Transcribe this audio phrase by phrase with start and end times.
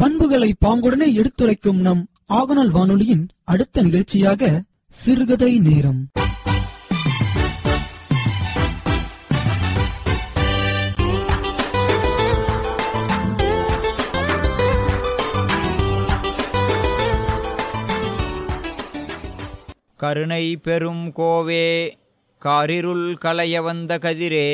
[0.00, 6.00] பண்புகளை பாங்குடனே எடுத்துரைக்கும் நம் ஆகநாள் வானொலியின் அடுத்த நிகழ்ச்சியாக சிறுகதை நேரம்.
[19.96, 21.90] கருணை பெரும் கோவே
[22.38, 24.50] காரிருள் களைய வந்த கதிரே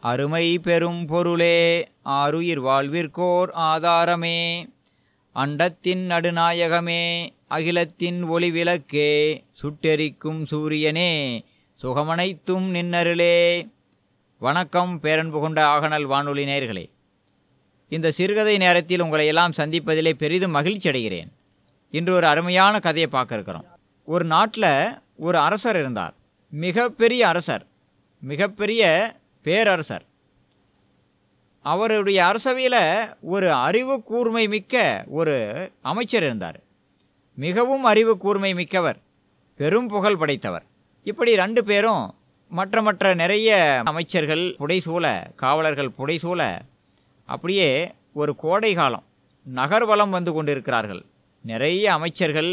[0.00, 4.38] அருமை பெரும் பொருளே ஆருயிர் வாழ்விற்கோர் ஆதாரமே.
[5.36, 11.44] அண்டத்தின் நடுநாயகமே அகிலத்தின் ஒளிவிளக்கே சுட்டெரிக்கும் சூரியனே
[11.82, 13.68] சுகமனைத்தும் நின்னருளே.
[14.38, 16.90] வணக்கம் பேரன்பு கொண்ட ஆகநல் வானொலி நேயர்களே.
[17.88, 21.28] இந்த சிறுகதை நேரத்தில் உங்களை எல்லாம் சந்திப்பதிலே பெரிதும் மகிழ்ச்சி அடைகிறேன்.
[21.90, 23.64] இன்று ஒரு அருமையான கதையை பார்க்க இருக்கிறோம்.
[24.04, 26.14] ஒரு நாட்டில் ஒரு அரசர் இருந்தார்.
[26.50, 27.66] மிகப்பெரிய அரசர்.
[28.20, 30.04] மிகப்பெரிய பேரரசர்.
[31.72, 32.80] அவருடைய அரசவையில்
[33.20, 35.34] ஒரு அறிவு கூர்மை மிக்க ஒரு
[35.82, 36.58] அமைச்சர் இருந்தார்.
[37.34, 38.98] மிகவும் அறிவு கூர்மை மிக்கவர்.
[39.56, 40.64] பெரும் புகழ் படைத்தவர்.
[41.04, 42.14] இப்படி ரெண்டு பேரும்
[42.48, 45.04] மற்ற மற்ற நிறைய அமைச்சர்கள் புடைசூழ
[45.34, 46.40] காவலர்கள் புடைசூழ
[47.24, 47.70] அப்படியே
[48.14, 49.04] ஒரு கோடை காலம்
[49.54, 51.02] நகர்வலம் வந்து கொண்டிருக்கிறார்கள்.
[51.42, 52.52] நிறைய அமைச்சர்கள்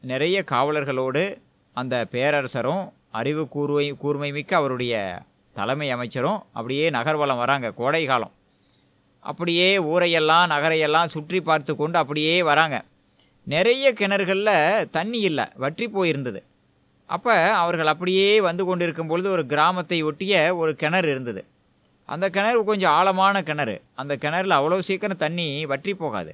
[0.00, 1.24] நிறைய காவலர்களோடு
[1.72, 5.22] அந்த பேரரசரும் அறிவு கூர்மை கூர்மை மிக்க அவருடைய
[5.58, 8.34] தலைமை அமைச்சரும் அப்படியே நகர்வலம் வராங்க கோடை காலம்
[9.30, 12.76] அப்படியே ஊரையெல்லாம் நகரையெல்லாம் சுற்றி பார்த்து கொண்டு அப்படியே வராங்க.
[13.46, 16.40] நிறைய கிணறுகளில் தண்ணி இல்லை வற்றி போயிருந்தது.
[17.10, 21.42] அப்போ அவர்கள் அப்படியே வந்து கொண்டிருக்கும் பொழுது ஒரு கிராமத்தை ஒட்டிய ஒரு கிணறு இருந்தது.
[22.08, 23.76] அந்த கிணறு கொஞ்சம் ஆழமான கிணறு.
[24.00, 26.32] அந்த கிணறுல அவ்வளோ சீக்கிரம் தண்ணி வற்றி போகாது.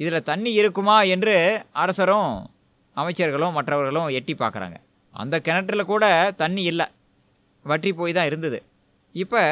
[0.00, 1.36] இதில் தண்ணி இருக்குமா என்று
[1.82, 2.30] அரசரும்
[2.96, 4.76] அமைச்சர்களும் மற்றவர்களும் எட்டி பார்க்குறாங்க.
[5.14, 6.04] அந்த கிணற்றில் கூட
[6.42, 6.86] தண்ணி இல்லை.
[7.70, 8.58] வற்றி போய் தான் இருந்தது.
[9.14, 9.42] இப்போ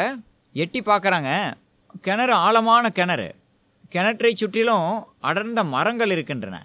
[0.62, 1.30] எட்டி பார்க்குறாங்க
[2.06, 3.28] கிணறு ஆழமான கிணறு.
[3.94, 4.88] கிணற்றை சுற்றிலும்
[5.28, 6.56] அடர்ந்த மரங்கள் இருக்கின்றன.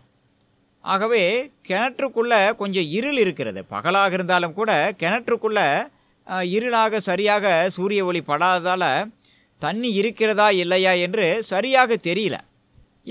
[0.83, 1.23] ஆகவே
[1.67, 3.61] கிணற்றுக்குள்ளே கொஞ்சம் இருள் இருக்கிறது.
[3.75, 5.67] பகலாக இருந்தாலும் கூட கிணற்றுக்குள்ளே
[6.55, 7.45] இருளாக சரியாக
[7.75, 8.89] சூரிய ஒளி படாததால்
[9.61, 12.35] தண்ணி இருக்கிறதா இல்லையா என்று சரியாக தெரியல.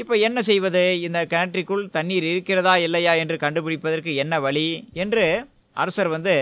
[0.01, 0.83] இப்போ என்ன செய்வது?
[1.07, 4.69] இந்த கிணற்றிற்குள் தண்ணீர் இருக்கிறதா இல்லையா என்று கண்டுபிடிப்பதற்கு என்ன வழி?
[5.03, 5.25] என்று
[5.83, 6.35] அரசர் வந்து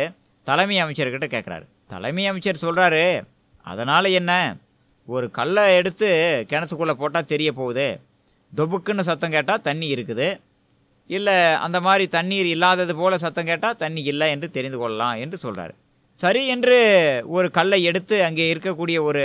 [0.46, 1.66] தலைமை அமைச்சர்கிட்ட கேட்குறாரு.
[1.90, 3.06] தலைமை அமைச்சர் சொல்கிறாரு
[3.62, 4.32] அதனால் என்ன?
[5.08, 6.08] ஒரு கல்லை எடுத்து
[6.50, 7.86] கிணத்துக்குள்ளே போட்டால் தெரிய போகுது.
[8.52, 10.28] தொபுக்குன்னு சத்தம் கேட்டால் தண்ணி இருக்குது.
[11.10, 15.74] இல்லை அந்த மாதிரி தண்ணீர் இல்லாதது போல் சத்தம் கேட்டால் தண்ணி இல்லை என்று தெரிந்து கொள்ளலாம் என்று சொல்கிறாரு
[16.20, 16.76] சரி என்று
[17.26, 19.24] ஒரு கல்லை எடுத்து அங்கே இருக்கக்கூடிய ஒரு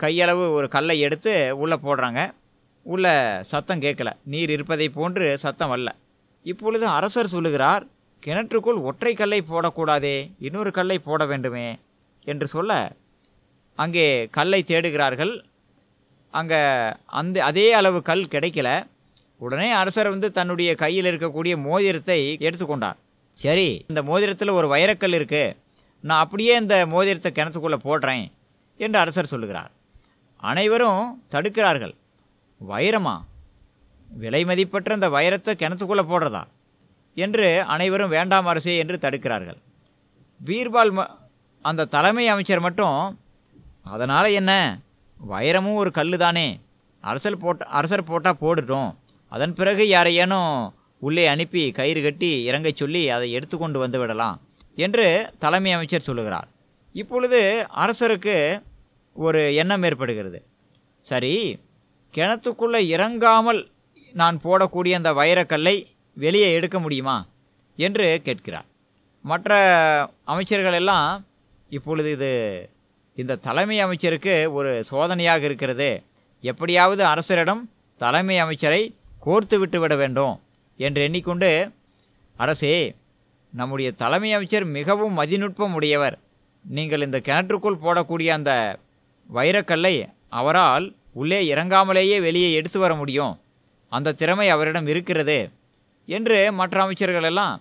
[0.00, 1.32] கையளவு ஒரு கல்லை எடுத்து
[1.62, 2.20] உள்ளே போடுறாங்க.
[2.86, 3.14] உள்ளே
[3.50, 4.10] சத்தம் கேட்கல.
[4.32, 5.90] நீர் இருப்பதை போன்று சத்தம் வரல
[6.42, 7.84] இப்பொழுது அரசர் சொல்லுகிறார்
[8.22, 10.16] கிணற்றுக்குள் ஒற்றை கல்லை போடக்கூடாதே.
[10.38, 11.66] இன்னொரு கல்லை போட வேண்டுமே.
[12.24, 12.92] என்று சொல்ல
[13.74, 15.44] அங்கே கல்லை தேடுகிறார்கள்.
[16.30, 18.86] அங்கே அந்த அதே அளவு கல் கிடைக்கல.
[19.36, 22.96] உடனே அரசர் வந்து தன்னுடைய கையில் இருக்கக்கூடிய மோதிரத்தை எடுத்துக்கொண்டார்.
[23.32, 25.56] சரி இந்த மோதிரத்தில் ஒரு வைரக்கல் இருக்குது
[26.00, 28.32] நான் அப்படியே இந்த மோதிரத்தை கிணத்துக்குள்ளே போடுறேன்
[28.76, 29.70] என்று அரசர் சொல்லுகிறார்.
[30.36, 31.94] அனைவரும் தடுக்கிறார்கள்.
[32.68, 33.20] வைரமா?
[34.08, 36.44] விலை மதிப்பற்ற இந்த வைரத்தை கிணத்துக்குள்ளே போடுறதா?
[37.14, 39.56] என்று அனைவரும் வேண்டாம் அரசே என்று தடுக்கிறார்கள்.
[40.44, 41.20] பீர்பால் ம-
[41.62, 43.18] அந்த தலைமை அமைச்சர் மட்டும்
[43.84, 44.80] அதனால் என்ன?
[45.30, 46.60] வைரமும் ஒரு கல்லு தானே
[47.00, 48.98] அரசர் போட்ட அரசர் போட்டால் போடட்டும்.
[49.28, 54.40] அதன் பிறகு யாரையேனும் உள்ளே அனுப்பி கயிறு கட்டி இறங்கச் சொல்லி அதை எடுத்துக்கொண்டு வந்து விடலாம்
[54.76, 56.48] என்று தலைமை அமைச்சர் சொல்லுகிறார்.
[56.92, 58.62] இப்பொழுது அரசருக்கு
[59.14, 60.46] ஒரு எண்ணம் ஏற்படுகிறது.
[61.02, 61.58] சரி
[62.14, 63.68] கிணத்துக்குள்ளே இறங்காமல்
[64.12, 65.76] நான் போடக்கூடிய அந்த வைரக்கல்லை
[66.14, 67.26] வெளியே எடுக்க முடியுமா?
[67.76, 68.64] என்று கேட்கிறார்.
[69.22, 69.52] மற்ற
[70.24, 71.24] அமைச்சர்கள் எல்லாம்
[71.76, 72.30] இப்பொழுது இது
[73.20, 75.88] இந்த தலைமை அமைச்சருக்கு ஒரு சோதனையாக இருக்கிறது.
[76.50, 77.62] எப்படியாவது அரசரிடம்
[78.00, 78.82] தலைமை அமைச்சரை
[79.26, 80.34] கோர்த்து விட்டு விட வேண்டும்
[80.86, 81.50] என்று எண்ணிக்கொண்டு
[82.36, 82.74] அரசே
[83.60, 86.16] நம்முடைய தலைமை அமைச்சர் மிகவும் மதிநுட்பம் உடையவர்.
[86.64, 88.52] நீங்கள் இந்த கிணற்றுக்குள் போடக்கூடிய அந்த
[89.38, 89.94] வைரக்கல்லை
[90.40, 90.86] அவரால்
[91.20, 93.34] உள்ளே இறங்காமலேயே வெளியே எடுத்து வர முடியும்.
[93.92, 95.38] அந்த திறமை அவரிடம் இருக்கிறது
[96.18, 97.56] என்று மற்ற அமைச்சர்கள் எல்லாம்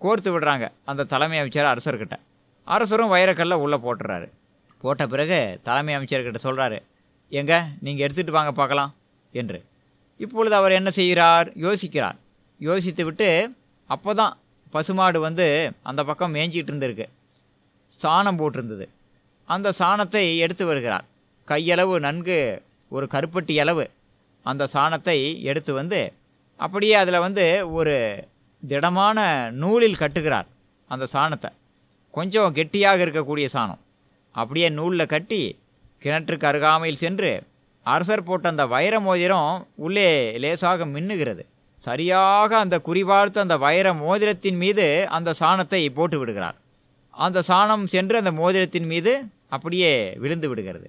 [0.00, 2.16] கோர்த்து விடுறாங்க அந்த தலைமை அமைச்சர் அரசர்கிட்ட.
[2.64, 4.28] அரசரும் வைரக்கல்லை உள்ளே போட்டுறாரு.
[4.80, 6.82] போட்ட பிறகு தலைமை அமைச்சர்கிட்ட சொல்கிறாரு
[7.28, 7.68] எங்க?
[7.80, 8.94] நீங்கள் எடுத்துகிட்டு வாங்க பார்க்கலாம்
[9.32, 9.64] என்று.
[10.16, 11.52] இப்பொழுது அவர் என்ன செய்கிறார்?
[11.56, 12.16] யோசிக்கிறார்.
[12.58, 13.54] யோசித்து விட்டு
[13.86, 14.36] அப்போ தான்
[14.70, 17.06] பசுமாடு வந்து அந்த பக்கம் மேய்ஞ்சிக்கிட்டு இருந்திருக்கு.
[18.00, 18.88] சாணம் போட்டிருந்தது.
[19.44, 21.04] அந்த சாணத்தை எடுத்து வருகிறார்.
[21.48, 23.90] கையளவு நன்கு ஒரு கருப்பட்டி அளவு.
[24.42, 26.12] அந்த சாணத்தை எடுத்து வந்து
[26.56, 27.94] அப்படியே அதில் வந்து ஒரு
[28.62, 29.18] திடமான
[29.50, 30.48] நூலில் கட்டுகிறார்
[30.88, 31.50] அந்த சாணத்தை.
[32.16, 33.82] கொஞ்சம் கெட்டியாக இருக்கக்கூடிய சாணம்.
[34.34, 35.42] அப்படியே நூலில் கட்டி
[36.02, 37.30] கிணற்றுக்கு அருகாமையில் சென்று
[37.82, 39.50] அரசர் போட்ட அந்த வைர மோதிரம்
[39.84, 40.08] உள்ளே
[40.42, 41.42] லேசாக மின்னுகிறது.
[41.86, 46.58] சரியாக அந்த குறிபார்த்து அந்த வைர மோதிரத்தின் மீது அந்த சாணத்தை போட்டு விடுகிறார்.
[47.24, 49.12] அந்த சாணம் சென்று அந்த மோதிரத்தின் மீது
[49.54, 50.88] அப்படியே விழுந்து விடுகிறது.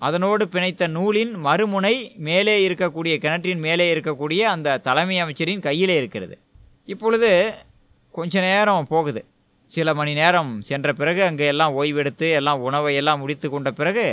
[0.00, 1.94] அதனோடு பிணைத்த நூலின் மறுமுனை
[2.28, 6.36] மேலே இருக்கக்கூடிய கிணற்றின் மேலே இருக்கக்கூடிய அந்த தலைமை அமைச்சரின் கையிலே இருக்கிறது.
[6.84, 7.30] இப்பொழுது
[8.18, 9.22] கொஞ்ச நேரம் போகுது.
[9.72, 14.06] சில மணி நேரம் சென்ற பிறகு அங்கே எல்லாம் ஓய்வெடுத்து எல்லாம் உணவை எல்லாம் முடித்து கொண்ட பிறகு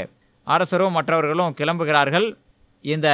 [0.47, 2.27] அரசரும் மற்றவர்களும் கிளம்புகிறார்கள்.
[2.85, 3.07] இந்த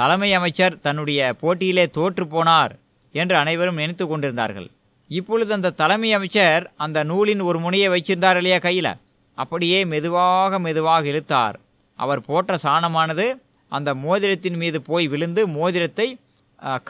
[0.00, 2.74] தலைமை அமைச்சர் தன்னுடைய போட்டியிலே தோற்று போனார்
[3.14, 4.68] என்று அனைவரும் நினைத்து கொண்டிருந்தார்கள்.
[5.10, 8.92] இப்பொழுது அந்த தலைமை அமைச்சர் அந்த நூலின் ஒரு முனையை வைச்சிருந்தார் இல்லையா கையில்?
[9.38, 11.56] அப்படியே மெதுவாக மெதுவாக இழுத்தார்.
[11.98, 13.26] அவர் போட்ட சாணமானது
[13.72, 16.08] அந்த மோதிரத்தின் மீது போய் விழுந்து மோதிரத்தை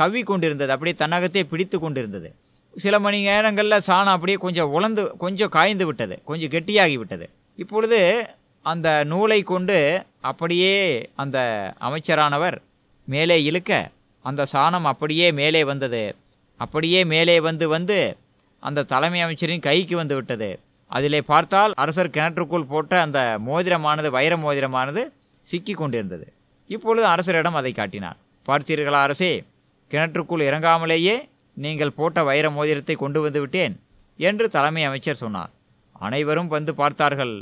[0.01, 0.71] கவி கொண்டிருந்தது.
[0.75, 2.29] அப்படியே தன்னகத்தை பிடித்து கொண்டிருந்தது.
[2.77, 6.23] சில மணி நேரங்களில் சாணம் அப்படியே கொஞ்சம் உலந்து கொஞ்சம் காய்ந்து விட்டது.
[6.25, 7.31] கொஞ்சம் கெட்டியாகி விட்டது.
[7.57, 8.29] இப்பொழுது
[8.63, 11.39] அந்த நூலை கொண்டு அப்படியே அந்த
[11.81, 12.59] அமைச்சரானவர்
[13.05, 13.91] மேலே இழுக்க
[14.23, 16.17] அந்த சாணம் அப்படியே மேலே வந்தது.
[16.57, 18.17] அப்படியே மேலே வந்து வந்து
[18.61, 20.61] அந்த தலைமை அமைச்சரின் கைக்கு வந்து விட்டது.
[20.87, 25.11] அதிலே பார்த்தால் அரசர் கிணற்றுக்குள் போட்ட அந்த மோதிரமானது வைர மோதிரமானது
[25.43, 26.33] சிக்கி கொண்டிருந்தது.
[26.67, 28.17] இப்பொழுது அரசரிடம் அதை காட்டினார்.
[28.47, 29.45] பார்த்தீர்களா அரசே
[29.91, 31.29] கிணற்றுக்குள் இறங்காமலேயே
[31.65, 33.75] நீங்கள் போட்ட வைர மோதிரத்தை கொண்டு வந்து விட்டேன்
[34.17, 35.53] என்று தலைமை அமைச்சர் சொன்னார்.
[36.07, 37.35] அனைவரும் வந்து பார்த்தார்கள்.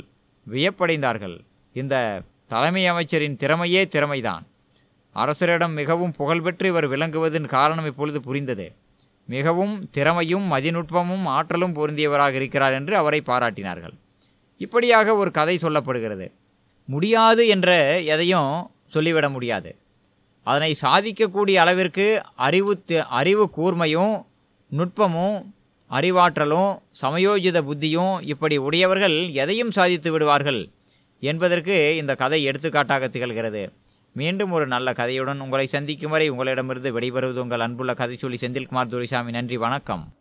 [0.47, 1.37] வியப்படைந்தார்கள்.
[1.75, 1.95] இந்த
[2.47, 4.43] தலைமை அமைச்சரின் திறமையே திறமைதான்.
[5.15, 8.67] அரசரிடம் மிகவும் புகழ்பெற்று இவர் விளங்குவதன் காரணம் இப்பொழுது புரிந்தது.
[9.29, 13.95] மிகவும் திறமையும் மதிநுட்பமும் ஆற்றலும் பொருந்தியவராக இருக்கிறார் என்று அவரை பாராட்டினார்கள்.
[14.61, 16.27] இப்படியாக ஒரு கதை சொல்லப்படுகிறது.
[16.89, 17.71] முடியாது என்ற
[18.13, 18.53] எதையும்
[18.87, 19.71] சொல்லிவிட முடியாது.
[20.43, 24.25] அதனை சாதிக்கக்கூடிய அளவிற்கு அறிவு அறிவு கூர்மையும்
[24.77, 25.45] நுட்பமும்
[25.91, 30.69] அறிவாற்றலும் சமயோஜித புத்தியும் இப்படி உடையவர்கள் எதையும் சாதித்து விடுவார்கள்
[31.19, 33.69] என்பதற்கு இந்த கதை எடுத்துக்காட்டாக திகழ்கிறது.
[34.13, 39.31] மீண்டும் ஒரு நல்ல கதையுடன் உங்களை சந்திக்கும் வரை உங்களிடமிருந்து விடைபெறுவது உங்கள் அன்புள்ள கதை சொல்லி செந்தில்குமார் துரைசாமி.
[39.31, 40.18] நன்றி வணக்கம்.